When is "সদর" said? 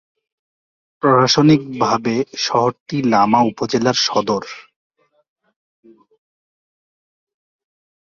4.05-4.43